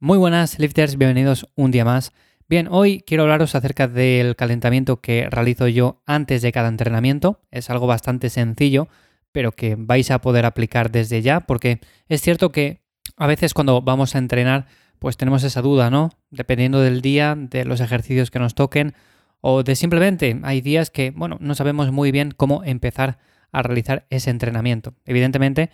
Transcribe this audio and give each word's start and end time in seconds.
Muy 0.00 0.16
buenas 0.16 0.60
lifters, 0.60 0.96
bienvenidos 0.96 1.48
un 1.56 1.72
día 1.72 1.84
más. 1.84 2.12
Bien, 2.48 2.68
hoy 2.70 3.02
quiero 3.04 3.24
hablaros 3.24 3.56
acerca 3.56 3.88
del 3.88 4.36
calentamiento 4.36 5.00
que 5.00 5.28
realizo 5.28 5.66
yo 5.66 6.02
antes 6.06 6.40
de 6.40 6.52
cada 6.52 6.68
entrenamiento. 6.68 7.40
Es 7.50 7.68
algo 7.68 7.88
bastante 7.88 8.30
sencillo, 8.30 8.86
pero 9.32 9.50
que 9.50 9.74
vais 9.76 10.12
a 10.12 10.20
poder 10.20 10.46
aplicar 10.46 10.92
desde 10.92 11.20
ya, 11.20 11.40
porque 11.40 11.80
es 12.08 12.22
cierto 12.22 12.52
que 12.52 12.80
a 13.16 13.26
veces 13.26 13.54
cuando 13.54 13.82
vamos 13.82 14.14
a 14.14 14.18
entrenar, 14.18 14.66
pues 15.00 15.16
tenemos 15.16 15.42
esa 15.42 15.62
duda, 15.62 15.90
¿no? 15.90 16.10
Dependiendo 16.30 16.80
del 16.80 17.02
día, 17.02 17.34
de 17.36 17.64
los 17.64 17.80
ejercicios 17.80 18.30
que 18.30 18.38
nos 18.38 18.54
toquen, 18.54 18.94
o 19.40 19.64
de 19.64 19.74
simplemente 19.74 20.38
hay 20.44 20.60
días 20.60 20.90
que, 20.90 21.10
bueno, 21.10 21.38
no 21.40 21.56
sabemos 21.56 21.90
muy 21.90 22.12
bien 22.12 22.30
cómo 22.30 22.62
empezar 22.62 23.18
a 23.50 23.62
realizar 23.62 24.06
ese 24.10 24.30
entrenamiento. 24.30 24.94
Evidentemente, 25.06 25.70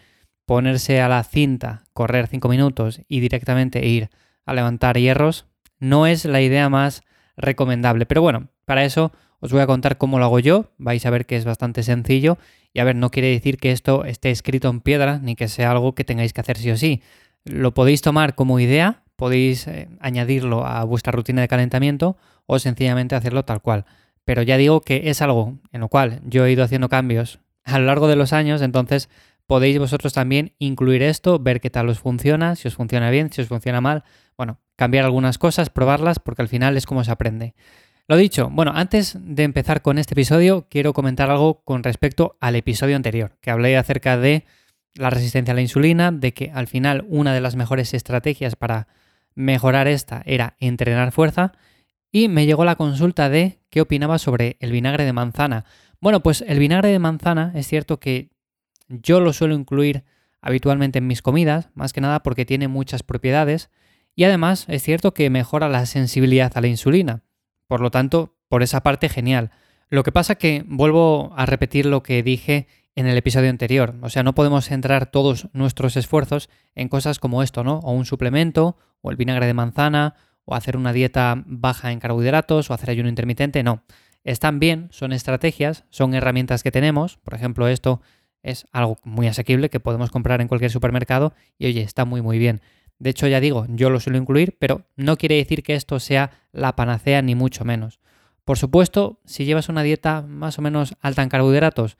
ponerse 0.46 1.00
a 1.00 1.08
la 1.08 1.22
cinta, 1.24 1.84
correr 1.92 2.26
5 2.26 2.48
minutos 2.48 3.00
y 3.08 3.20
directamente 3.20 3.86
ir 3.86 4.10
a 4.44 4.54
levantar 4.54 4.98
hierros 4.98 5.46
no 5.78 6.06
es 6.06 6.24
la 6.24 6.40
idea 6.40 6.68
más 6.68 7.02
recomendable. 7.36 8.06
Pero 8.06 8.22
bueno, 8.22 8.48
para 8.64 8.84
eso 8.84 9.12
os 9.40 9.52
voy 9.52 9.60
a 9.60 9.66
contar 9.66 9.98
cómo 9.98 10.18
lo 10.18 10.24
hago 10.24 10.38
yo. 10.38 10.72
Vais 10.78 11.04
a 11.06 11.10
ver 11.10 11.26
que 11.26 11.36
es 11.36 11.44
bastante 11.44 11.82
sencillo. 11.82 12.38
Y 12.72 12.80
a 12.80 12.84
ver, 12.84 12.96
no 12.96 13.10
quiere 13.10 13.28
decir 13.28 13.58
que 13.58 13.72
esto 13.72 14.04
esté 14.04 14.30
escrito 14.30 14.68
en 14.68 14.80
piedra 14.80 15.18
ni 15.18 15.36
que 15.36 15.48
sea 15.48 15.70
algo 15.70 15.94
que 15.94 16.04
tengáis 16.04 16.32
que 16.32 16.40
hacer 16.40 16.56
sí 16.56 16.70
o 16.70 16.76
sí. 16.76 17.02
Lo 17.44 17.74
podéis 17.74 18.00
tomar 18.00 18.34
como 18.34 18.58
idea, 18.58 19.02
podéis 19.16 19.66
eh, 19.68 19.88
añadirlo 20.00 20.66
a 20.66 20.82
vuestra 20.84 21.12
rutina 21.12 21.42
de 21.42 21.48
calentamiento 21.48 22.16
o 22.46 22.58
sencillamente 22.58 23.14
hacerlo 23.14 23.44
tal 23.44 23.60
cual. 23.60 23.84
Pero 24.24 24.42
ya 24.42 24.56
digo 24.56 24.80
que 24.80 25.10
es 25.10 25.20
algo 25.20 25.58
en 25.72 25.82
lo 25.82 25.88
cual 25.88 26.20
yo 26.24 26.46
he 26.46 26.52
ido 26.52 26.64
haciendo 26.64 26.88
cambios 26.88 27.40
a 27.64 27.78
lo 27.78 27.86
largo 27.86 28.08
de 28.08 28.16
los 28.16 28.32
años, 28.32 28.62
entonces 28.62 29.08
podéis 29.46 29.78
vosotros 29.78 30.12
también 30.12 30.54
incluir 30.58 31.02
esto, 31.02 31.38
ver 31.38 31.60
qué 31.60 31.70
tal 31.70 31.88
os 31.88 31.98
funciona, 31.98 32.56
si 32.56 32.68
os 32.68 32.74
funciona 32.74 33.10
bien, 33.10 33.32
si 33.32 33.42
os 33.42 33.48
funciona 33.48 33.80
mal. 33.80 34.04
Bueno, 34.36 34.58
cambiar 34.76 35.04
algunas 35.04 35.38
cosas, 35.38 35.70
probarlas, 35.70 36.18
porque 36.18 36.42
al 36.42 36.48
final 36.48 36.76
es 36.76 36.86
como 36.86 37.04
se 37.04 37.10
aprende. 37.10 37.54
Lo 38.06 38.16
dicho, 38.16 38.50
bueno, 38.50 38.72
antes 38.74 39.16
de 39.18 39.44
empezar 39.44 39.80
con 39.80 39.98
este 39.98 40.12
episodio, 40.12 40.66
quiero 40.68 40.92
comentar 40.92 41.30
algo 41.30 41.62
con 41.64 41.82
respecto 41.82 42.36
al 42.40 42.54
episodio 42.54 42.96
anterior, 42.96 43.38
que 43.40 43.50
hablé 43.50 43.76
acerca 43.78 44.18
de 44.18 44.44
la 44.94 45.10
resistencia 45.10 45.52
a 45.52 45.54
la 45.54 45.62
insulina, 45.62 46.12
de 46.12 46.34
que 46.34 46.50
al 46.52 46.66
final 46.66 47.06
una 47.08 47.32
de 47.32 47.40
las 47.40 47.56
mejores 47.56 47.94
estrategias 47.94 48.56
para 48.56 48.88
mejorar 49.34 49.88
esta 49.88 50.22
era 50.26 50.56
entrenar 50.60 51.12
fuerza, 51.12 51.52
y 52.12 52.28
me 52.28 52.46
llegó 52.46 52.64
la 52.64 52.76
consulta 52.76 53.28
de 53.28 53.58
qué 53.70 53.80
opinaba 53.80 54.18
sobre 54.18 54.56
el 54.60 54.70
vinagre 54.70 55.04
de 55.04 55.12
manzana. 55.12 55.64
Bueno, 55.98 56.22
pues 56.22 56.44
el 56.46 56.58
vinagre 56.58 56.90
de 56.90 56.98
manzana 56.98 57.52
es 57.54 57.66
cierto 57.66 57.98
que 57.98 58.33
yo 59.02 59.20
lo 59.20 59.32
suelo 59.32 59.54
incluir 59.54 60.04
habitualmente 60.40 60.98
en 60.98 61.06
mis 61.06 61.22
comidas, 61.22 61.70
más 61.74 61.92
que 61.92 62.00
nada 62.00 62.22
porque 62.22 62.44
tiene 62.44 62.68
muchas 62.68 63.02
propiedades 63.02 63.70
y 64.14 64.24
además 64.24 64.66
es 64.68 64.82
cierto 64.82 65.14
que 65.14 65.30
mejora 65.30 65.68
la 65.68 65.86
sensibilidad 65.86 66.52
a 66.54 66.60
la 66.60 66.68
insulina. 66.68 67.22
Por 67.66 67.80
lo 67.80 67.90
tanto, 67.90 68.36
por 68.48 68.62
esa 68.62 68.82
parte 68.82 69.08
genial. 69.08 69.50
Lo 69.88 70.02
que 70.02 70.12
pasa 70.12 70.36
que 70.36 70.64
vuelvo 70.66 71.32
a 71.36 71.46
repetir 71.46 71.86
lo 71.86 72.02
que 72.02 72.22
dije 72.22 72.66
en 72.94 73.06
el 73.06 73.16
episodio 73.16 73.50
anterior. 73.50 73.94
O 74.02 74.08
sea, 74.08 74.22
no 74.22 74.34
podemos 74.34 74.66
centrar 74.66 75.06
todos 75.06 75.48
nuestros 75.52 75.96
esfuerzos 75.96 76.48
en 76.74 76.88
cosas 76.88 77.18
como 77.18 77.42
esto, 77.42 77.64
¿no? 77.64 77.78
O 77.78 77.92
un 77.92 78.04
suplemento, 78.04 78.76
o 79.00 79.10
el 79.10 79.16
vinagre 79.16 79.46
de 79.46 79.54
manzana, 79.54 80.14
o 80.44 80.54
hacer 80.54 80.76
una 80.76 80.92
dieta 80.92 81.42
baja 81.46 81.90
en 81.90 82.00
carbohidratos, 82.00 82.70
o 82.70 82.74
hacer 82.74 82.90
ayuno 82.90 83.08
intermitente. 83.08 83.62
No. 83.62 83.82
Están 84.22 84.58
bien, 84.58 84.88
son 84.90 85.12
estrategias, 85.12 85.84
son 85.90 86.14
herramientas 86.14 86.62
que 86.62 86.70
tenemos. 86.70 87.18
Por 87.18 87.34
ejemplo, 87.34 87.68
esto 87.68 88.00
es 88.44 88.66
algo 88.70 88.98
muy 89.02 89.26
asequible 89.26 89.70
que 89.70 89.80
podemos 89.80 90.10
comprar 90.10 90.40
en 90.40 90.48
cualquier 90.48 90.70
supermercado 90.70 91.34
y 91.58 91.66
oye, 91.66 91.82
está 91.82 92.04
muy 92.04 92.22
muy 92.22 92.38
bien. 92.38 92.60
De 92.98 93.10
hecho, 93.10 93.26
ya 93.26 93.40
digo, 93.40 93.66
yo 93.70 93.90
lo 93.90 93.98
suelo 93.98 94.18
incluir, 94.18 94.56
pero 94.60 94.82
no 94.96 95.16
quiere 95.16 95.34
decir 95.34 95.64
que 95.64 95.74
esto 95.74 95.98
sea 95.98 96.30
la 96.52 96.76
panacea 96.76 97.22
ni 97.22 97.34
mucho 97.34 97.64
menos. 97.64 97.98
Por 98.44 98.58
supuesto, 98.58 99.20
si 99.24 99.46
llevas 99.46 99.68
una 99.68 99.82
dieta 99.82 100.22
más 100.22 100.58
o 100.58 100.62
menos 100.62 100.94
alta 101.00 101.22
en 101.22 101.30
carbohidratos 101.30 101.96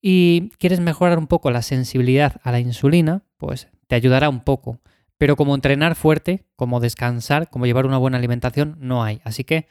y 0.00 0.50
quieres 0.58 0.80
mejorar 0.80 1.18
un 1.18 1.26
poco 1.26 1.50
la 1.50 1.62
sensibilidad 1.62 2.40
a 2.42 2.52
la 2.52 2.60
insulina, 2.60 3.24
pues 3.36 3.68
te 3.88 3.96
ayudará 3.96 4.28
un 4.28 4.40
poco. 4.40 4.80
Pero 5.18 5.36
como 5.36 5.54
entrenar 5.54 5.96
fuerte, 5.96 6.44
como 6.54 6.78
descansar, 6.78 7.50
como 7.50 7.66
llevar 7.66 7.86
una 7.86 7.98
buena 7.98 8.18
alimentación, 8.18 8.76
no 8.78 9.02
hay. 9.02 9.20
Así 9.24 9.44
que, 9.44 9.66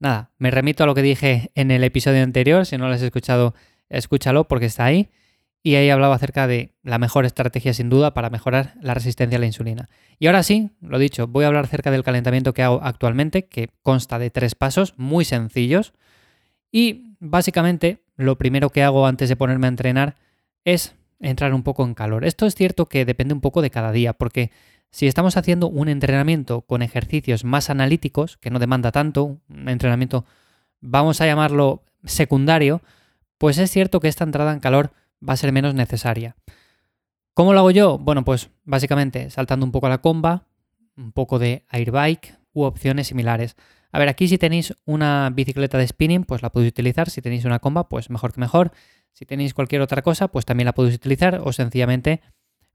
nada, 0.00 0.32
me 0.38 0.50
remito 0.50 0.82
a 0.82 0.86
lo 0.86 0.94
que 0.94 1.02
dije 1.02 1.52
en 1.54 1.70
el 1.70 1.84
episodio 1.84 2.22
anterior. 2.22 2.66
Si 2.66 2.76
no 2.76 2.88
lo 2.88 2.94
has 2.94 3.02
escuchado, 3.02 3.54
escúchalo 3.88 4.48
porque 4.48 4.66
está 4.66 4.86
ahí 4.86 5.10
y 5.66 5.74
ahí 5.74 5.90
hablaba 5.90 6.14
acerca 6.14 6.46
de 6.46 6.76
la 6.84 6.98
mejor 6.98 7.26
estrategia 7.26 7.74
sin 7.74 7.90
duda 7.90 8.14
para 8.14 8.30
mejorar 8.30 8.74
la 8.80 8.94
resistencia 8.94 9.36
a 9.36 9.40
la 9.40 9.46
insulina. 9.46 9.88
Y 10.20 10.28
ahora 10.28 10.44
sí, 10.44 10.70
lo 10.80 10.96
dicho, 10.96 11.26
voy 11.26 11.42
a 11.42 11.48
hablar 11.48 11.64
acerca 11.64 11.90
del 11.90 12.04
calentamiento 12.04 12.54
que 12.54 12.62
hago 12.62 12.78
actualmente, 12.84 13.46
que 13.46 13.70
consta 13.82 14.20
de 14.20 14.30
tres 14.30 14.54
pasos 14.54 14.94
muy 14.96 15.24
sencillos. 15.24 15.92
Y 16.70 17.16
básicamente 17.18 18.04
lo 18.14 18.38
primero 18.38 18.70
que 18.70 18.84
hago 18.84 19.08
antes 19.08 19.28
de 19.28 19.34
ponerme 19.34 19.66
a 19.66 19.70
entrenar 19.70 20.14
es 20.64 20.94
entrar 21.18 21.52
un 21.52 21.64
poco 21.64 21.84
en 21.84 21.94
calor. 21.94 22.24
Esto 22.24 22.46
es 22.46 22.54
cierto 22.54 22.86
que 22.86 23.04
depende 23.04 23.34
un 23.34 23.40
poco 23.40 23.60
de 23.60 23.70
cada 23.70 23.90
día, 23.90 24.12
porque 24.12 24.52
si 24.92 25.08
estamos 25.08 25.36
haciendo 25.36 25.66
un 25.66 25.88
entrenamiento 25.88 26.60
con 26.60 26.80
ejercicios 26.80 27.42
más 27.42 27.70
analíticos, 27.70 28.36
que 28.36 28.50
no 28.50 28.60
demanda 28.60 28.92
tanto, 28.92 29.40
un 29.48 29.68
entrenamiento, 29.68 30.26
vamos 30.80 31.20
a 31.20 31.26
llamarlo 31.26 31.82
secundario, 32.04 32.82
pues 33.36 33.58
es 33.58 33.68
cierto 33.68 33.98
que 33.98 34.06
esta 34.06 34.22
entrada 34.22 34.52
en 34.52 34.60
calor 34.60 34.92
va 35.26 35.34
a 35.34 35.36
ser 35.36 35.52
menos 35.52 35.74
necesaria. 35.74 36.36
¿Cómo 37.34 37.52
lo 37.52 37.58
hago 37.58 37.70
yo? 37.70 37.98
Bueno, 37.98 38.24
pues 38.24 38.50
básicamente 38.64 39.30
saltando 39.30 39.66
un 39.66 39.72
poco 39.72 39.86
a 39.86 39.90
la 39.90 39.98
comba, 39.98 40.46
un 40.96 41.12
poco 41.12 41.38
de 41.38 41.66
airbike 41.68 42.38
u 42.52 42.62
opciones 42.62 43.08
similares. 43.08 43.56
A 43.92 43.98
ver, 43.98 44.08
aquí 44.08 44.28
si 44.28 44.38
tenéis 44.38 44.74
una 44.84 45.30
bicicleta 45.32 45.78
de 45.78 45.86
spinning, 45.86 46.24
pues 46.24 46.42
la 46.42 46.50
podéis 46.50 46.70
utilizar. 46.70 47.10
Si 47.10 47.22
tenéis 47.22 47.44
una 47.44 47.58
comba, 47.58 47.88
pues 47.88 48.10
mejor 48.10 48.32
que 48.32 48.40
mejor. 48.40 48.72
Si 49.12 49.26
tenéis 49.26 49.54
cualquier 49.54 49.82
otra 49.82 50.02
cosa, 50.02 50.28
pues 50.28 50.44
también 50.44 50.66
la 50.66 50.74
podéis 50.74 50.96
utilizar 50.96 51.40
o 51.42 51.52
sencillamente 51.52 52.20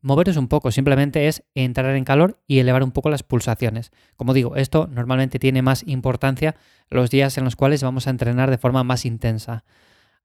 moveros 0.02 0.38
un 0.38 0.48
poco. 0.48 0.72
Simplemente 0.72 1.28
es 1.28 1.44
entrar 1.56 1.96
en 1.96 2.04
calor 2.04 2.40
y 2.48 2.60
elevar 2.60 2.84
un 2.84 2.92
poco 2.92 3.10
las 3.10 3.24
pulsaciones. 3.24 3.92
Como 4.16 4.34
digo, 4.34 4.56
esto 4.56 4.88
normalmente 4.92 5.40
tiene 5.40 5.62
más 5.62 5.84
importancia 5.88 6.56
los 6.90 7.10
días 7.10 7.38
en 7.38 7.44
los 7.44 7.56
cuales 7.56 7.84
vamos 7.84 8.08
a 8.08 8.10
entrenar 8.10 8.50
de 8.50 8.58
forma 8.58 8.84
más 8.84 9.06
intensa. 9.06 9.64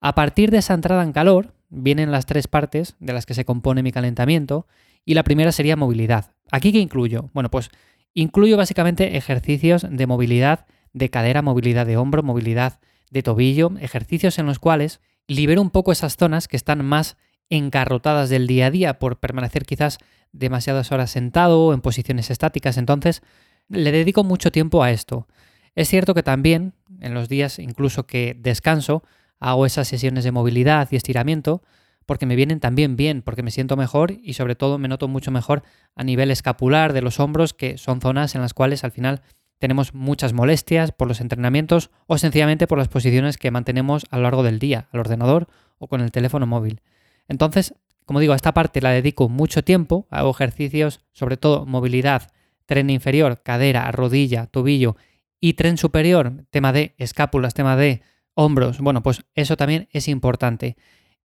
A 0.00 0.14
partir 0.14 0.50
de 0.50 0.58
esa 0.58 0.74
entrada 0.74 1.02
en 1.02 1.12
calor, 1.12 1.54
vienen 1.68 2.12
las 2.12 2.26
tres 2.26 2.48
partes 2.48 2.96
de 3.00 3.12
las 3.12 3.26
que 3.26 3.34
se 3.34 3.44
compone 3.44 3.82
mi 3.82 3.92
calentamiento 3.92 4.66
y 5.04 5.14
la 5.14 5.22
primera 5.22 5.52
sería 5.52 5.76
movilidad. 5.76 6.32
¿Aquí 6.50 6.72
qué 6.72 6.78
incluyo? 6.78 7.30
Bueno, 7.32 7.50
pues 7.50 7.70
incluyo 8.14 8.56
básicamente 8.56 9.16
ejercicios 9.16 9.86
de 9.88 10.06
movilidad 10.06 10.66
de 10.92 11.10
cadera, 11.10 11.42
movilidad 11.42 11.86
de 11.86 11.96
hombro, 11.96 12.22
movilidad 12.22 12.80
de 13.10 13.22
tobillo, 13.22 13.72
ejercicios 13.80 14.38
en 14.38 14.46
los 14.46 14.58
cuales 14.58 15.00
libero 15.28 15.60
un 15.60 15.70
poco 15.70 15.92
esas 15.92 16.16
zonas 16.16 16.48
que 16.48 16.56
están 16.56 16.84
más 16.84 17.16
encarrotadas 17.50 18.28
del 18.28 18.46
día 18.46 18.66
a 18.66 18.70
día 18.70 18.98
por 18.98 19.18
permanecer 19.18 19.64
quizás 19.64 19.98
demasiadas 20.32 20.92
horas 20.92 21.10
sentado 21.10 21.66
o 21.66 21.74
en 21.74 21.80
posiciones 21.80 22.30
estáticas. 22.30 22.76
Entonces, 22.76 23.22
le 23.68 23.92
dedico 23.92 24.24
mucho 24.24 24.50
tiempo 24.50 24.82
a 24.82 24.90
esto. 24.90 25.26
Es 25.74 25.88
cierto 25.88 26.14
que 26.14 26.22
también, 26.22 26.72
en 27.00 27.14
los 27.14 27.28
días 27.28 27.58
incluso 27.58 28.06
que 28.06 28.36
descanso, 28.38 29.02
hago 29.40 29.66
esas 29.66 29.88
sesiones 29.88 30.24
de 30.24 30.32
movilidad 30.32 30.88
y 30.90 30.96
estiramiento 30.96 31.62
porque 32.06 32.26
me 32.26 32.36
vienen 32.36 32.60
también 32.60 32.96
bien, 32.96 33.20
porque 33.22 33.42
me 33.42 33.50
siento 33.50 33.76
mejor 33.76 34.12
y 34.22 34.34
sobre 34.34 34.54
todo 34.54 34.78
me 34.78 34.88
noto 34.88 35.08
mucho 35.08 35.30
mejor 35.30 35.64
a 35.96 36.04
nivel 36.04 36.30
escapular 36.30 36.92
de 36.92 37.02
los 37.02 37.20
hombros, 37.20 37.52
que 37.52 37.78
son 37.78 38.00
zonas 38.00 38.34
en 38.34 38.40
las 38.40 38.54
cuales 38.54 38.84
al 38.84 38.92
final 38.92 39.22
tenemos 39.58 39.94
muchas 39.94 40.32
molestias 40.32 40.92
por 40.92 41.08
los 41.08 41.20
entrenamientos 41.20 41.90
o 42.06 42.18
sencillamente 42.18 42.66
por 42.66 42.78
las 42.78 42.88
posiciones 42.88 43.38
que 43.38 43.50
mantenemos 43.50 44.06
a 44.10 44.16
lo 44.16 44.22
largo 44.22 44.42
del 44.42 44.58
día, 44.58 44.88
al 44.92 45.00
ordenador 45.00 45.48
o 45.78 45.88
con 45.88 46.00
el 46.00 46.12
teléfono 46.12 46.46
móvil. 46.46 46.80
Entonces, 47.28 47.74
como 48.04 48.20
digo, 48.20 48.34
a 48.34 48.36
esta 48.36 48.54
parte 48.54 48.80
la 48.80 48.90
dedico 48.90 49.28
mucho 49.28 49.64
tiempo, 49.64 50.06
hago 50.10 50.30
ejercicios, 50.30 51.00
sobre 51.12 51.36
todo 51.36 51.66
movilidad, 51.66 52.30
tren 52.66 52.90
inferior, 52.90 53.42
cadera, 53.42 53.90
rodilla, 53.90 54.46
tobillo 54.46 54.96
y 55.40 55.54
tren 55.54 55.76
superior, 55.76 56.44
tema 56.50 56.72
de 56.72 56.94
escápulas, 56.98 57.54
tema 57.54 57.76
de 57.76 58.02
hombros. 58.36 58.78
Bueno, 58.78 59.02
pues 59.02 59.24
eso 59.34 59.56
también 59.56 59.88
es 59.90 60.06
importante. 60.06 60.76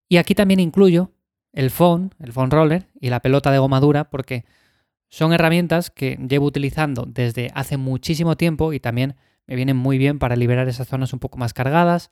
Y 0.10 0.18
aquí 0.18 0.34
también 0.34 0.60
incluyo 0.60 1.12
el 1.54 1.70
phone, 1.70 2.16
el 2.20 2.34
phone 2.34 2.50
roller 2.50 2.88
y 3.00 3.10
la 3.10 3.20
pelota 3.20 3.52
de 3.52 3.60
goma 3.60 3.80
dura 3.80 4.10
porque 4.10 4.46
son 5.10 5.34
herramientas 5.34 5.92
que 5.92 6.18
llevo 6.28 6.46
utilizando 6.48 7.06
desde 7.06 7.52
hace 7.54 7.78
muchísimo 7.78 8.38
tiempo 8.38 8.74
y 8.74 8.80
también 8.80 9.16
me 9.46 9.56
vienen 9.56 9.76
muy 9.76 9.98
bien 9.98 10.18
para 10.18 10.36
liberar 10.36 10.68
esas 10.70 10.88
zonas 10.88 11.14
un 11.14 11.20
poco 11.20 11.38
más 11.38 11.54
cargadas 11.54 12.10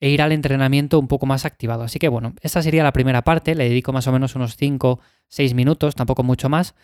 e 0.00 0.08
ir 0.08 0.20
al 0.20 0.32
entrenamiento 0.32 0.98
un 0.98 1.06
poco 1.06 1.26
más 1.26 1.44
activado. 1.44 1.84
Así 1.84 2.00
que 2.00 2.08
bueno, 2.08 2.34
esta 2.40 2.60
sería 2.60 2.82
la 2.82 2.92
primera 2.92 3.22
parte, 3.22 3.54
le 3.54 3.68
dedico 3.68 3.92
más 3.92 4.08
o 4.08 4.12
menos 4.12 4.34
unos 4.34 4.56
5, 4.56 4.98
6 5.28 5.54
minutos, 5.54 5.94
tampoco 5.94 6.24
mucho 6.24 6.48
más. 6.48 6.74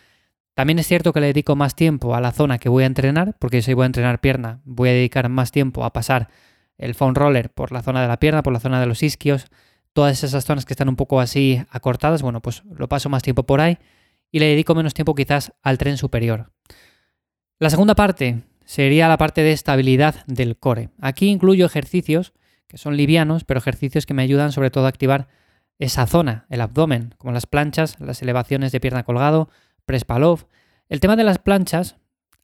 También 0.55 0.79
es 0.79 0.87
cierto 0.87 1.13
que 1.13 1.21
le 1.21 1.27
dedico 1.27 1.57
más 1.57 1.75
tiempo 1.75 2.15
a 2.15 2.21
la 2.21 2.31
zona 2.31 2.59
que 2.59 2.69
voy 2.69 2.85
a 2.85 2.87
entrenar, 2.87 3.37
porque 3.41 3.61
si 3.61 3.75
voy 3.75 3.83
a 3.83 3.87
entrenar 3.87 4.21
pierna, 4.21 4.61
voy 4.65 4.91
a 4.91 4.93
dedicar 4.93 5.29
más 5.29 5.51
tiempo 5.51 5.85
a 5.85 5.93
pasar 5.93 6.29
el 6.79 6.95
foam 6.95 7.15
roller 7.15 7.51
por 7.51 7.73
la 7.73 7.83
zona 7.83 8.01
de 8.01 8.09
la 8.09 8.19
pierna, 8.19 8.43
por 8.43 8.53
la 8.53 8.61
zona 8.61 8.81
de 8.81 8.87
los 8.87 9.03
isquios, 9.03 9.47
todas 9.93 10.23
esas 10.25 10.45
zonas 10.45 10.65
que 10.65 10.73
están 10.73 10.89
un 10.89 10.97
poco 10.97 11.21
así 11.21 11.63
acortadas, 11.71 12.23
bueno, 12.23 12.41
pues 12.41 12.63
lo 12.65 12.89
paso 12.89 13.09
más 13.09 13.23
tiempo 13.23 13.45
por 13.45 13.61
ahí 13.61 13.79
y 14.31 14.39
le 14.39 14.47
dedico 14.47 14.75
menos 14.75 14.95
tiempo 14.95 15.15
quizás 15.15 15.53
al 15.63 15.79
tren 15.79 15.97
superior. 15.97 16.53
La 17.59 17.71
segunda 17.71 17.95
parte 17.95 18.43
sería 18.65 19.09
la 19.09 19.19
parte 19.19 19.43
de 19.43 19.53
estabilidad 19.53 20.25
del 20.27 20.57
core. 20.57 20.91
Aquí 21.01 21.29
incluyo 21.29 21.67
ejercicios 21.67 22.33
que 22.69 22.79
son 22.79 22.97
livianos, 22.97 23.45
pero 23.45 23.59
ejercicios 23.59 24.07
que 24.07 24.15
me 24.15 24.23
ayudan 24.23 24.53
sobre 24.53 24.71
todo 24.71 24.87
a 24.87 24.91
activar 24.91 25.29
esa 25.79 26.07
zona, 26.07 26.47
el 26.51 26.61
abdomen, 26.61 27.15
como 27.19 27.33
las 27.33 27.47
planchas, 27.47 27.99
las 27.99 28.21
elevaciones 28.23 28.73
de 28.73 28.81
pierna 28.81 29.05
colgado, 29.05 29.49
press 29.87 30.05
palov. 30.05 30.47
El 30.89 31.01
tema 31.01 31.17
de 31.17 31.25
las 31.25 31.39
planchas, 31.39 31.97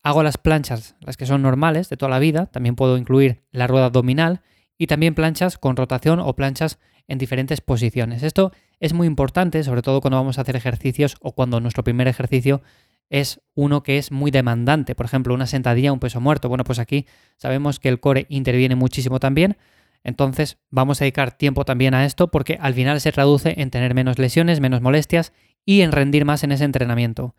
hago 0.05 0.21
las 0.21 0.37
planchas, 0.37 0.95
las 0.99 1.17
que 1.17 1.25
son 1.25 1.41
normales 1.41 1.89
de 1.89 1.97
toda 1.97 2.11
la 2.11 2.19
vida, 2.19 2.45
también 2.45 2.75
puedo 2.75 2.95
incluir 2.95 3.41
la 3.51 3.65
rueda 3.65 3.87
abdominal 3.87 4.41
y 4.77 4.85
también 4.85 5.15
planchas 5.15 5.57
con 5.57 5.75
rotación 5.75 6.19
o 6.19 6.35
planchas 6.35 6.77
en 7.07 7.17
diferentes 7.17 7.59
posiciones. 7.59 8.21
Esto 8.21 8.51
es 8.79 8.93
muy 8.93 9.07
importante, 9.07 9.63
sobre 9.63 9.81
todo 9.81 10.01
cuando 10.01 10.17
vamos 10.17 10.37
a 10.37 10.41
hacer 10.41 10.55
ejercicios 10.55 11.15
o 11.21 11.31
cuando 11.31 11.59
nuestro 11.59 11.83
primer 11.83 12.07
ejercicio 12.07 12.61
es 13.09 13.41
uno 13.55 13.81
que 13.81 13.97
es 13.97 14.11
muy 14.11 14.29
demandante. 14.29 14.93
Por 14.93 15.07
ejemplo, 15.07 15.33
una 15.33 15.47
sentadilla, 15.47 15.91
un 15.91 15.99
peso 15.99 16.21
muerto. 16.21 16.49
Bueno, 16.49 16.65
pues 16.65 16.77
aquí 16.77 17.07
sabemos 17.37 17.79
que 17.79 17.89
el 17.89 17.99
core 17.99 18.27
interviene 18.29 18.75
muchísimo 18.75 19.19
también. 19.19 19.57
Entonces 20.03 20.59
vamos 20.69 21.01
a 21.01 21.05
dedicar 21.05 21.35
tiempo 21.35 21.65
también 21.65 21.95
a 21.95 22.05
esto 22.05 22.29
porque 22.29 22.59
al 22.61 22.75
final 22.75 23.01
se 23.01 23.11
traduce 23.11 23.55
en 23.59 23.71
tener 23.71 23.95
menos 23.95 24.19
lesiones, 24.19 24.59
menos 24.59 24.81
molestias 24.81 25.33
y 25.65 25.81
en 25.81 25.91
rendir 25.91 26.25
más 26.25 26.43
en 26.43 26.51
ese 26.51 26.63
entrenamiento. 26.63 27.33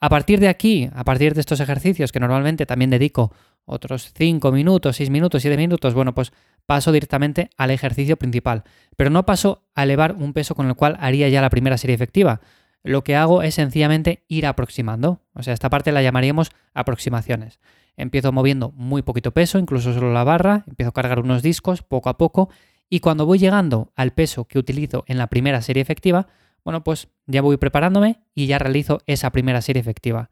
A 0.00 0.08
partir 0.08 0.40
de 0.40 0.48
aquí, 0.48 0.88
a 0.94 1.04
partir 1.04 1.34
de 1.34 1.40
estos 1.40 1.60
ejercicios 1.60 2.10
que 2.10 2.20
normalmente 2.20 2.64
también 2.64 2.90
dedico 2.90 3.34
otros 3.66 4.12
5 4.14 4.50
minutos, 4.50 4.96
6 4.96 5.10
minutos, 5.10 5.42
7 5.42 5.58
minutos, 5.58 5.92
bueno, 5.92 6.14
pues 6.14 6.32
paso 6.64 6.90
directamente 6.90 7.50
al 7.58 7.70
ejercicio 7.70 8.16
principal. 8.16 8.64
Pero 8.96 9.10
no 9.10 9.26
paso 9.26 9.62
a 9.74 9.82
elevar 9.82 10.14
un 10.14 10.32
peso 10.32 10.54
con 10.54 10.68
el 10.68 10.74
cual 10.74 10.96
haría 11.00 11.28
ya 11.28 11.42
la 11.42 11.50
primera 11.50 11.76
serie 11.76 11.94
efectiva. 11.94 12.40
Lo 12.82 13.04
que 13.04 13.14
hago 13.14 13.42
es 13.42 13.56
sencillamente 13.56 14.24
ir 14.26 14.46
aproximando. 14.46 15.20
O 15.34 15.42
sea, 15.42 15.52
esta 15.52 15.68
parte 15.68 15.92
la 15.92 16.02
llamaríamos 16.02 16.50
aproximaciones. 16.72 17.60
Empiezo 17.96 18.32
moviendo 18.32 18.72
muy 18.72 19.02
poquito 19.02 19.32
peso, 19.32 19.58
incluso 19.58 19.92
solo 19.92 20.14
la 20.14 20.24
barra, 20.24 20.64
empiezo 20.66 20.88
a 20.88 20.94
cargar 20.94 21.20
unos 21.20 21.42
discos 21.42 21.82
poco 21.82 22.08
a 22.08 22.16
poco 22.16 22.48
y 22.88 23.00
cuando 23.00 23.26
voy 23.26 23.38
llegando 23.38 23.92
al 23.94 24.12
peso 24.12 24.46
que 24.46 24.58
utilizo 24.58 25.04
en 25.06 25.18
la 25.18 25.26
primera 25.26 25.60
serie 25.60 25.82
efectiva, 25.82 26.26
bueno, 26.64 26.84
pues 26.84 27.08
ya 27.26 27.42
voy 27.42 27.56
preparándome 27.56 28.20
y 28.34 28.46
ya 28.46 28.58
realizo 28.58 29.00
esa 29.06 29.30
primera 29.30 29.62
serie 29.62 29.80
efectiva. 29.80 30.30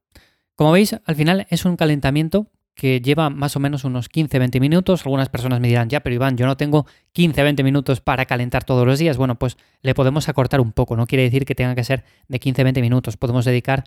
Como 0.55 0.73
veis, 0.73 0.97
al 1.05 1.15
final 1.15 1.47
es 1.51 1.65
un 1.65 1.77
calentamiento 1.77 2.51
que 2.79 3.01
lleva 3.01 3.29
más 3.29 3.57
o 3.57 3.61
menos 3.61 3.83
unos 3.83 4.09
15-20 4.09 4.61
minutos. 4.61 5.05
Algunas 5.05 5.29
personas 5.29 5.59
me 5.59 5.67
dirán, 5.67 5.89
ya, 5.89 5.99
pero 6.01 6.15
Iván, 6.15 6.37
yo 6.37 6.47
no 6.47 6.57
tengo 6.57 6.87
15-20 7.13 7.65
minutos 7.65 8.01
para 8.01 8.25
calentar 8.25 8.63
todos 8.63 8.87
los 8.87 9.01
días. 9.01 9.17
Bueno, 9.17 9.37
pues 9.37 9.57
le 9.83 9.95
podemos 9.95 10.29
acortar 10.29 10.61
un 10.61 10.71
poco. 10.71 10.97
No 10.97 11.09
quiere 11.09 11.25
decir 11.25 11.45
que 11.45 11.57
tenga 11.57 11.75
que 11.75 11.83
ser 11.83 12.05
de 12.29 12.39
15-20 12.39 12.81
minutos. 12.81 13.17
Podemos 13.17 13.45
dedicar 13.45 13.83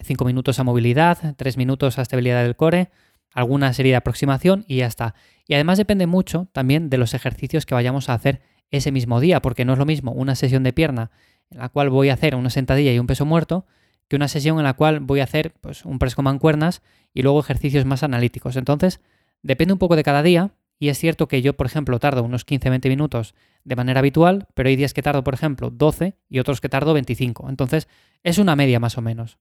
5 0.00 0.24
minutos 0.24 0.60
a 0.60 0.64
movilidad, 0.64 1.34
3 1.36 1.56
minutos 1.56 1.98
a 1.98 2.02
estabilidad 2.02 2.44
del 2.44 2.54
core, 2.54 2.90
alguna 3.32 3.72
serie 3.72 3.90
de 3.90 3.96
aproximación 3.96 4.64
y 4.68 4.76
ya 4.76 4.86
está. 4.86 5.16
Y 5.48 5.54
además 5.54 5.76
depende 5.76 6.06
mucho 6.06 6.48
también 6.52 6.88
de 6.88 6.98
los 6.98 7.14
ejercicios 7.14 7.66
que 7.66 7.74
vayamos 7.74 8.08
a 8.08 8.14
hacer 8.14 8.42
ese 8.70 8.92
mismo 8.92 9.18
día, 9.18 9.42
porque 9.42 9.64
no 9.64 9.72
es 9.72 9.78
lo 9.80 9.86
mismo 9.86 10.12
una 10.12 10.36
sesión 10.36 10.62
de 10.62 10.72
pierna 10.72 11.10
en 11.50 11.58
la 11.58 11.68
cual 11.68 11.90
voy 11.90 12.10
a 12.10 12.14
hacer 12.14 12.34
una 12.34 12.50
sentadilla 12.50 12.92
y 12.92 12.98
un 12.98 13.06
peso 13.06 13.24
muerto, 13.24 13.66
que 14.08 14.16
una 14.16 14.28
sesión 14.28 14.58
en 14.58 14.64
la 14.64 14.74
cual 14.74 15.00
voy 15.00 15.20
a 15.20 15.24
hacer 15.24 15.52
pues, 15.60 15.84
un 15.84 15.98
press 15.98 16.14
con 16.14 16.24
mancuernas 16.24 16.82
y 17.12 17.22
luego 17.22 17.40
ejercicios 17.40 17.84
más 17.84 18.02
analíticos. 18.02 18.56
Entonces, 18.56 19.00
depende 19.42 19.72
un 19.72 19.78
poco 19.78 19.96
de 19.96 20.04
cada 20.04 20.22
día 20.22 20.52
y 20.78 20.88
es 20.88 20.98
cierto 20.98 21.26
que 21.28 21.42
yo, 21.42 21.54
por 21.54 21.66
ejemplo, 21.66 21.98
tardo 21.98 22.22
unos 22.22 22.46
15-20 22.46 22.88
minutos 22.88 23.34
de 23.64 23.76
manera 23.76 24.00
habitual, 24.00 24.46
pero 24.54 24.68
hay 24.68 24.76
días 24.76 24.94
que 24.94 25.02
tardo, 25.02 25.24
por 25.24 25.34
ejemplo, 25.34 25.70
12 25.70 26.16
y 26.28 26.38
otros 26.38 26.60
que 26.60 26.68
tardo 26.68 26.92
25. 26.94 27.48
Entonces, 27.48 27.88
es 28.22 28.38
una 28.38 28.56
media 28.56 28.78
más 28.78 28.98
o 28.98 29.02
menos. 29.02 29.38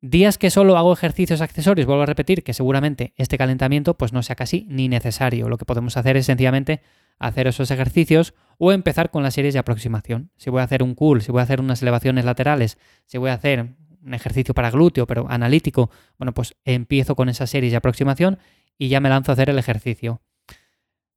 Días 0.00 0.38
que 0.38 0.50
solo 0.50 0.78
hago 0.78 0.92
ejercicios 0.92 1.40
accesorios, 1.40 1.86
vuelvo 1.86 2.04
a 2.04 2.06
repetir 2.06 2.44
que 2.44 2.54
seguramente 2.54 3.14
este 3.16 3.36
calentamiento 3.36 3.94
pues 3.94 4.12
no 4.12 4.22
sea 4.22 4.36
casi 4.36 4.64
ni 4.68 4.88
necesario. 4.88 5.48
Lo 5.48 5.58
que 5.58 5.64
podemos 5.64 5.96
hacer 5.96 6.16
es 6.16 6.26
sencillamente 6.26 6.80
hacer 7.18 7.46
esos 7.46 7.70
ejercicios 7.70 8.34
o 8.58 8.72
empezar 8.72 9.10
con 9.10 9.22
las 9.22 9.34
series 9.34 9.54
de 9.54 9.60
aproximación. 9.60 10.30
Si 10.36 10.50
voy 10.50 10.60
a 10.60 10.64
hacer 10.64 10.82
un 10.82 10.94
cool, 10.94 11.22
si 11.22 11.32
voy 11.32 11.40
a 11.40 11.44
hacer 11.44 11.60
unas 11.60 11.82
elevaciones 11.82 12.24
laterales, 12.24 12.78
si 13.06 13.18
voy 13.18 13.30
a 13.30 13.34
hacer 13.34 13.74
un 14.04 14.14
ejercicio 14.14 14.54
para 14.54 14.70
glúteo, 14.70 15.06
pero 15.06 15.26
analítico, 15.28 15.90
bueno, 16.18 16.32
pues 16.34 16.54
empiezo 16.64 17.14
con 17.14 17.28
esas 17.28 17.50
series 17.50 17.72
de 17.72 17.76
aproximación 17.76 18.38
y 18.76 18.88
ya 18.88 19.00
me 19.00 19.08
lanzo 19.08 19.32
a 19.32 19.34
hacer 19.34 19.50
el 19.50 19.58
ejercicio. 19.58 20.22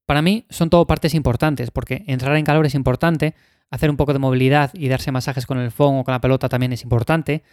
Para 0.05 0.21
mí 0.21 0.45
son 0.49 0.69
todo 0.69 0.87
partes 0.87 1.13
importantes, 1.13 1.71
porque 1.71 2.03
entrar 2.07 2.35
en 2.35 2.43
calor 2.43 2.65
es 2.65 2.75
importante, 2.75 3.35
hacer 3.69 3.89
un 3.89 3.97
poco 3.97 4.13
de 4.13 4.19
movilidad 4.19 4.71
y 4.73 4.89
darse 4.89 5.11
masajes 5.11 5.45
con 5.45 5.57
el 5.57 5.71
phone 5.71 5.99
o 5.99 6.03
con 6.03 6.11
la 6.11 6.21
pelota 6.21 6.49
también 6.49 6.73
es 6.73 6.83
importante. 6.83 7.43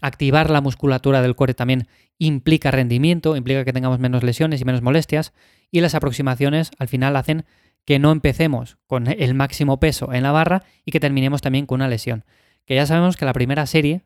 Activar 0.00 0.50
la 0.50 0.60
musculatura 0.60 1.22
del 1.22 1.36
core 1.36 1.54
también 1.54 1.86
implica 2.18 2.72
rendimiento, 2.72 3.36
implica 3.36 3.64
que 3.64 3.72
tengamos 3.72 4.00
menos 4.00 4.24
lesiones 4.24 4.60
y 4.60 4.64
menos 4.64 4.82
molestias. 4.82 5.32
Y 5.70 5.80
las 5.80 5.94
aproximaciones 5.94 6.72
al 6.78 6.88
final 6.88 7.14
hacen 7.14 7.44
que 7.84 7.98
no 7.98 8.12
empecemos 8.12 8.78
con 8.86 9.06
el 9.08 9.34
máximo 9.34 9.78
peso 9.78 10.12
en 10.12 10.22
la 10.22 10.32
barra 10.32 10.62
y 10.84 10.92
que 10.92 11.00
terminemos 11.00 11.42
también 11.42 11.66
con 11.66 11.76
una 11.76 11.88
lesión. 11.88 12.24
Que 12.64 12.74
ya 12.74 12.86
sabemos 12.86 13.16
que 13.16 13.24
la 13.24 13.32
primera 13.32 13.66
serie 13.66 14.02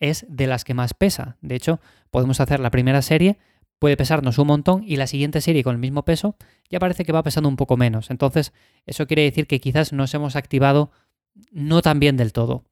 es 0.00 0.26
de 0.28 0.46
las 0.46 0.64
que 0.64 0.74
más 0.74 0.94
pesa. 0.94 1.36
De 1.40 1.56
hecho, 1.56 1.80
podemos 2.10 2.40
hacer 2.40 2.60
la 2.60 2.70
primera 2.70 3.02
serie, 3.02 3.38
puede 3.78 3.96
pesarnos 3.96 4.38
un 4.38 4.46
montón 4.46 4.84
y 4.86 4.96
la 4.96 5.06
siguiente 5.06 5.40
serie 5.40 5.64
con 5.64 5.74
el 5.74 5.80
mismo 5.80 6.04
peso 6.04 6.36
ya 6.70 6.78
parece 6.78 7.04
que 7.04 7.12
va 7.12 7.22
pesando 7.22 7.48
un 7.48 7.56
poco 7.56 7.76
menos. 7.76 8.10
Entonces, 8.10 8.52
eso 8.86 9.06
quiere 9.06 9.22
decir 9.22 9.46
que 9.46 9.60
quizás 9.60 9.92
nos 9.92 10.14
hemos 10.14 10.36
activado 10.36 10.90
no 11.50 11.82
tan 11.82 12.00
bien 12.00 12.16
del 12.16 12.32
todo. 12.32 12.64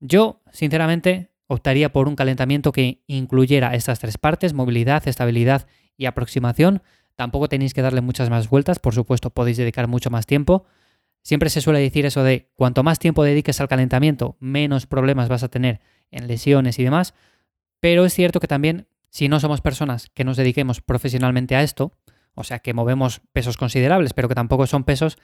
Yo, 0.00 0.42
sinceramente, 0.52 1.30
optaría 1.46 1.92
por 1.92 2.08
un 2.08 2.16
calentamiento 2.16 2.72
que 2.72 3.02
incluyera 3.06 3.74
estas 3.74 4.00
tres 4.00 4.18
partes, 4.18 4.52
movilidad, 4.52 5.06
estabilidad 5.06 5.66
y 5.96 6.06
aproximación, 6.06 6.82
Tampoco 7.22 7.48
tenéis 7.48 7.72
que 7.72 7.82
darle 7.82 8.00
muchas 8.00 8.30
más 8.30 8.50
vueltas, 8.50 8.80
por 8.80 8.96
supuesto 8.96 9.30
podéis 9.30 9.56
dedicar 9.56 9.86
mucho 9.86 10.10
más 10.10 10.26
tiempo. 10.26 10.66
Siempre 11.22 11.50
se 11.50 11.60
suele 11.60 11.78
decir 11.78 12.04
eso 12.04 12.24
de 12.24 12.50
cuanto 12.56 12.82
más 12.82 12.98
tiempo 12.98 13.22
dediques 13.22 13.60
al 13.60 13.68
calentamiento, 13.68 14.36
menos 14.40 14.88
problemas 14.88 15.28
vas 15.28 15.44
a 15.44 15.48
tener 15.48 15.80
en 16.10 16.26
lesiones 16.26 16.80
y 16.80 16.82
demás. 16.82 17.14
Pero 17.78 18.04
es 18.04 18.12
cierto 18.12 18.40
que 18.40 18.48
también 18.48 18.88
si 19.08 19.28
no 19.28 19.38
somos 19.38 19.60
personas 19.60 20.10
que 20.12 20.24
nos 20.24 20.36
dediquemos 20.36 20.80
profesionalmente 20.80 21.54
a 21.54 21.62
esto, 21.62 21.92
o 22.34 22.42
sea 22.42 22.58
que 22.58 22.74
movemos 22.74 23.20
pesos 23.32 23.56
considerables, 23.56 24.14
pero 24.14 24.26
que 24.26 24.34
tampoco 24.34 24.66
son 24.66 24.82
pesos 24.82 25.16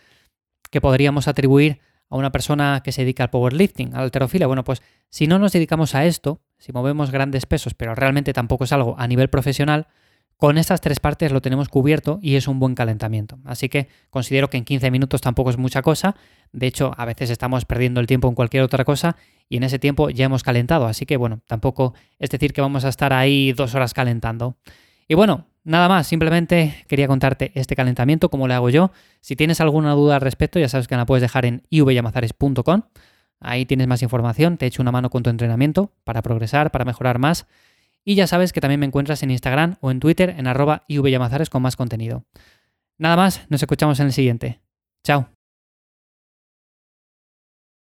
que 0.71 0.81
podríamos 0.81 1.27
atribuir 1.27 1.81
a 2.11 2.17
una 2.17 2.31
persona 2.31 2.81
que 2.85 2.93
se 2.93 3.01
dedica 3.01 3.25
al 3.25 3.31
powerlifting, 3.31 3.95
a 3.95 3.97
la 3.97 4.05
alterofilia. 4.05 4.47
Bueno, 4.47 4.63
pues 4.63 4.83
si 5.09 5.27
no 5.27 5.41
nos 5.41 5.51
dedicamos 5.51 5.97
a 5.97 6.05
esto, 6.05 6.43
si 6.59 6.71
movemos 6.71 7.11
grandes 7.11 7.45
pesos, 7.47 7.75
pero 7.75 7.97
realmente 7.97 8.33
tampoco 8.33 8.63
es 8.63 8.73
algo 8.73 8.95
a 9.01 9.09
nivel 9.09 9.31
profesional, 9.31 9.89
con 10.39 10.57
estas 10.57 10.81
tres 10.81 11.01
partes 11.01 11.33
lo 11.33 11.43
tenemos 11.43 11.69
cubierto 11.69 12.21
y 12.23 12.37
es 12.37 12.47
un 12.47 12.61
buen 12.61 12.77
calentamiento. 12.77 13.41
Así 13.45 13.69
que 13.69 13.89
considero 14.09 14.49
que 14.49 14.57
en 14.57 14.65
15 14.65 14.93
minutos 14.93 15.21
tampoco 15.21 15.51
es 15.51 15.59
mucha 15.59 15.83
cosa. 15.83 16.15
De 16.53 16.69
hecho, 16.69 16.93
a 16.97 17.05
veces 17.05 17.31
estamos 17.31 17.65
perdiendo 17.65 18.01
el 18.01 18.07
tiempo 18.07 18.29
en 18.29 18.37
cualquier 18.37 18.63
otra 18.63 18.85
cosa 18.85 19.17
y 19.49 19.57
en 19.57 19.65
ese 19.65 19.81
tiempo 19.81 20.11
ya 20.11 20.27
hemos 20.27 20.45
calentado. 20.45 20.87
Así 20.87 21.07
que 21.07 21.17
bueno, 21.17 21.41
tampoco 21.49 21.95
es 22.21 22.31
decir 22.31 22.53
que 22.53 22.61
vamos 22.61 22.85
a 22.85 22.89
estar 22.89 23.13
ahí 23.13 23.53
dos 23.53 23.75
horas 23.75 23.95
calentando. 23.95 24.57
Y 25.09 25.15
bueno, 25.15 25.47
nada 25.65 25.89
más, 25.89 26.07
simplemente 26.07 26.85
quería 26.87 27.09
contarte 27.09 27.51
este 27.57 27.75
calentamiento, 27.75 28.29
cómo 28.29 28.47
lo 28.47 28.55
hago 28.55 28.71
yo. 28.71 28.93
Si 29.21 29.35
tienes 29.35 29.61
alguna 29.61 29.93
duda 29.95 30.15
al 30.15 30.21
respecto, 30.21 30.61
ya 30.61 30.69
sabes 30.69 30.87
que 30.87 30.95
la 30.95 31.05
puedes 31.05 31.23
dejar 31.23 31.47
en 31.47 31.65
ivyamazares.com. 31.69 32.83
Ahí 33.41 33.67
tienes 33.67 33.89
más 33.89 34.03
información, 34.03 34.57
te 34.57 34.67
echo 34.67 34.83
una 34.83 34.93
mano 34.93 35.11
con 35.11 35.25
tu 35.25 35.31
entrenamiento 35.31 35.91
para 36.05 36.23
progresar, 36.23 36.71
para 36.71 36.85
mejorar 36.85 37.19
más. 37.19 37.49
Y 38.05 38.15
ya 38.15 38.27
sabes 38.27 38.53
que 38.53 38.61
también 38.61 38.81
me 38.81 38.87
encuentras 38.87 39.23
en 39.23 39.31
Instagram 39.31 39.77
o 39.81 39.91
en 39.91 40.01
Twitter 40.01 40.35
en 40.37 40.47
arroba 40.47 40.85
con 41.51 41.63
más 41.63 41.77
contenido. 41.77 42.25
Nada 42.99 43.17
más, 43.17 43.47
nos 43.49 43.63
escuchamos 43.63 44.01
en 44.01 44.07
el 44.07 44.13
siguiente. 44.13 44.61
Chao. 45.05 45.38